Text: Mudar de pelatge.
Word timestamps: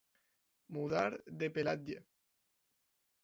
Mudar 0.77 1.11
de 1.41 1.49
pelatge. 1.57 1.99